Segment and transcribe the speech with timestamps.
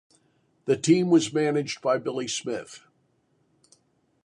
[0.65, 2.83] The team was managed by Billy Smith.